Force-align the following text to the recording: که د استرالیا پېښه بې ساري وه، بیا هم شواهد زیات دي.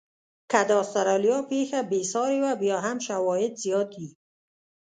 که 0.51 0.59
د 0.67 0.71
استرالیا 0.83 1.37
پېښه 1.51 1.79
بې 1.89 2.01
ساري 2.13 2.39
وه، 2.43 2.51
بیا 2.63 2.77
هم 2.85 2.97
شواهد 3.07 3.53
زیات 3.63 3.89
دي. 3.97 4.09